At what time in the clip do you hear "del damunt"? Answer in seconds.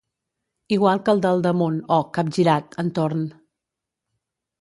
1.25-1.77